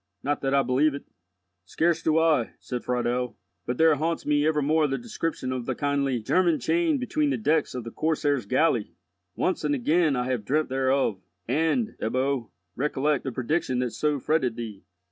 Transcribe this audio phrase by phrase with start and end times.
[0.23, 1.05] Not that I believe it."
[1.63, 6.19] "Scarce do I," said Friedel; "but there haunts me evermore the description of the kindly
[6.19, 8.95] German chained between the decks of the Corsair's galley.
[9.35, 11.21] Once and again have I dreamt thereof.
[11.47, 14.83] And, Ebbo, recollect the prediction that so fretted thee.